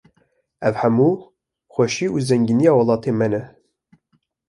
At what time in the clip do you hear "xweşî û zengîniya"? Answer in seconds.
1.73-2.73